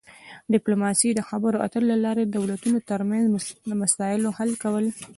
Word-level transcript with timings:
ډیپلوماسي 0.53 1.09
د 1.13 1.21
خبرو 1.29 1.61
اترو 1.65 1.89
له 1.91 1.97
لارې 2.05 2.23
د 2.25 2.31
دولتونو 2.37 2.77
ترمنځ 2.89 3.25
د 3.69 3.71
مسایلو 3.81 4.29
حل 4.37 4.51
کول 4.63 4.83
دي 4.95 5.03